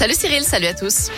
[0.00, 1.10] Salut Cyril, salut à tous.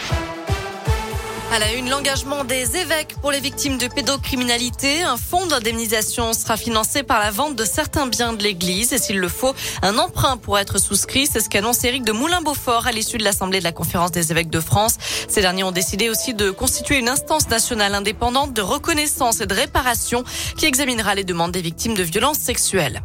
[1.52, 5.04] À la une, l'engagement des évêques pour les victimes de pédocriminalité.
[5.04, 9.20] Un fonds d'indemnisation sera financé par la vente de certains biens de l'Église et s'il
[9.20, 11.28] le faut, un emprunt pourrait être souscrit.
[11.28, 14.50] C'est ce qu'annonce Éric de Moulin-Beaufort à l'issue de l'Assemblée de la Conférence des évêques
[14.50, 14.96] de France.
[15.28, 19.54] Ces derniers ont décidé aussi de constituer une instance nationale indépendante de reconnaissance et de
[19.54, 20.24] réparation
[20.56, 23.00] qui examinera les demandes des victimes de violences sexuelles.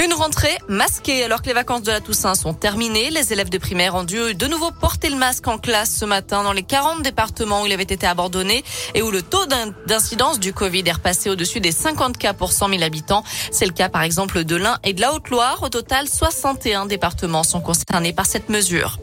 [0.00, 3.10] Une rentrée masquée alors que les vacances de la Toussaint sont terminées.
[3.10, 6.44] Les élèves de primaire ont dû de nouveau porter le masque en classe ce matin
[6.44, 8.62] dans les 40 départements où il avait été abandonné
[8.94, 9.44] et où le taux
[9.88, 13.24] d'incidence du Covid est repassé au-dessus des 50 cas pour 100 000 habitants.
[13.50, 15.64] C'est le cas par exemple de l'Ain et de la Haute-Loire.
[15.64, 18.98] Au total, 61 départements sont concernés par cette mesure.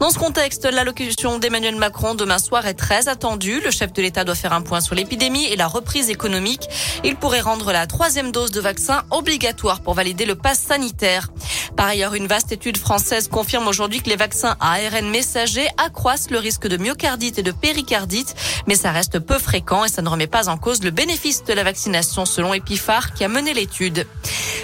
[0.00, 3.60] Dans ce contexte, l'allocution d'Emmanuel Macron demain soir est très attendue.
[3.64, 6.68] Le chef de l'État doit faire un point sur l'épidémie et la reprise économique.
[7.04, 11.28] Il pourrait rendre la troisième dose de vaccin obligatoire pour valider le passe sanitaire.
[11.76, 16.30] Par ailleurs, une vaste étude française confirme aujourd'hui que les vaccins à ARN messager accroissent
[16.30, 18.34] le risque de myocardite et de péricardite,
[18.66, 21.52] mais ça reste peu fréquent et ça ne remet pas en cause le bénéfice de
[21.52, 24.06] la vaccination selon Epiphar qui a mené l'étude.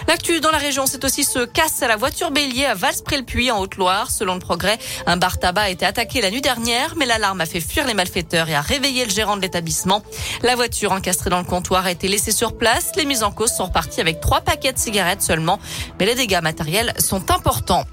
[0.08, 3.58] L'actu dans la région, c'est aussi ce casse à la voiture bélier à Valspré-le-Puy en
[3.58, 4.10] Haute-Loire.
[4.12, 7.46] Selon le progrès, un bar tabac a été attaqué la nuit dernière, mais l'alarme a
[7.46, 10.02] fait fuir les malfaiteurs et a réveillé le gérant de l'établissement.
[10.42, 12.92] La voiture encastrée dans le comptoir a été laissée sur place.
[12.96, 15.58] Les mises en cause sont reparties avec trois paquets de cigarettes seulement,
[15.98, 17.84] mais les dégâts matériels sont importants.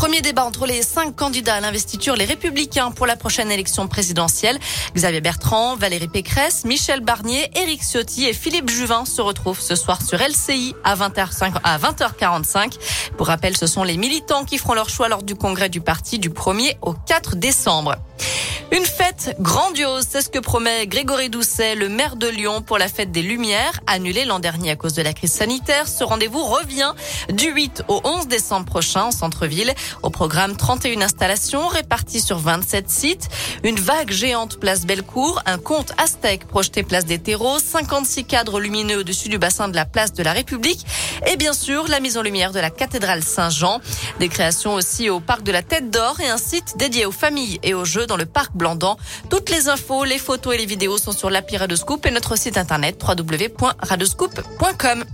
[0.00, 4.58] Premier débat entre les cinq candidats à l'investiture, les Républicains pour la prochaine élection présidentielle.
[4.94, 10.00] Xavier Bertrand, Valérie Pécresse, Michel Barnier, Éric Ciotti et Philippe Juvin se retrouvent ce soir
[10.00, 12.78] sur LCI à 20h, à 20h45.
[13.18, 16.18] Pour rappel, ce sont les militants qui feront leur choix lors du congrès du parti
[16.18, 17.96] du 1er au 4 décembre.
[18.72, 22.86] Une fête grandiose, c'est ce que promet Grégory Doucet, le maire de Lyon, pour la
[22.86, 25.88] fête des Lumières, annulée l'an dernier à cause de la crise sanitaire.
[25.88, 26.92] Ce rendez-vous revient
[27.32, 29.74] du 8 au 11 décembre prochain en centre-ville.
[30.04, 33.28] Au programme, 31 installations réparties sur 27 sites,
[33.64, 39.00] une vague géante place Bellecour, un conte aztèque projeté place des terreaux, 56 cadres lumineux
[39.00, 40.86] au-dessus du bassin de la place de la République
[41.26, 43.80] et bien sûr la mise en lumière de la cathédrale Saint-Jean.
[44.20, 47.58] Des créations aussi au parc de la Tête d'Or et un site dédié aux familles
[47.64, 48.59] et aux jeux dans le parc
[49.30, 52.58] Toutes les infos, les photos et les vidéos sont sur l'appli Radoscoop et notre site
[52.58, 55.04] internet www.radoscoop.com.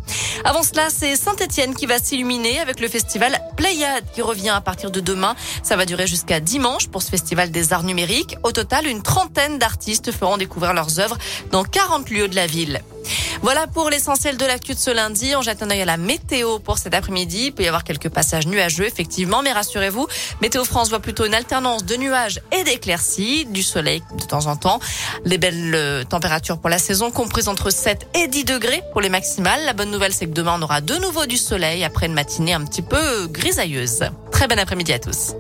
[0.45, 4.91] Avant cela, c'est Saint-Etienne qui va s'illuminer avec le festival Playade qui revient à partir
[4.91, 5.37] de demain.
[5.63, 8.37] Ça va durer jusqu'à dimanche pour ce festival des arts numériques.
[8.43, 11.19] Au total, une trentaine d'artistes feront découvrir leurs œuvres
[11.53, 12.83] dans 40 lieux de la ville.
[13.43, 15.35] Voilà pour l'essentiel de l'actu de ce lundi.
[15.37, 17.47] On jette un œil à la météo pour cet après-midi.
[17.47, 20.07] Il peut y avoir quelques passages nuageux, effectivement, mais rassurez-vous,
[20.41, 24.57] Météo France voit plutôt une alternance de nuages et d'éclaircies, du soleil de temps en
[24.57, 24.81] temps.
[25.25, 29.09] Les belles euh, températures pour la saison comprises entre 7 et 10 degrés pour les
[29.09, 29.65] maximales.
[29.65, 32.55] La bonne nouvelle, c'est que demain, on aura de nouveau du soleil après une matinée
[32.55, 34.05] un petit peu grisailleuse.
[34.33, 35.35] Très bon après-midi à tous.